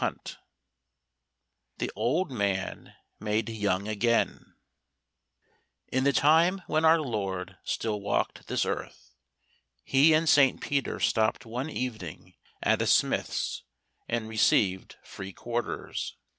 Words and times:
147 0.01 0.41
The 1.77 1.91
Old 1.95 2.31
Man 2.31 2.95
Made 3.19 3.49
Young 3.49 3.87
Again 3.87 4.55
In 5.91 6.05
the 6.05 6.11
time 6.11 6.63
when 6.65 6.83
our 6.83 6.99
Lord 6.99 7.57
still 7.63 8.01
walked 8.01 8.47
this 8.47 8.65
earth, 8.65 9.13
he 9.83 10.15
and 10.15 10.27
St. 10.27 10.59
Peter 10.59 10.99
stopped 10.99 11.45
one 11.45 11.69
evening 11.69 12.33
at 12.63 12.81
a 12.81 12.87
smith's 12.87 13.61
and 14.09 14.27
received 14.27 14.97
free 15.03 15.33
quarters. 15.33 16.17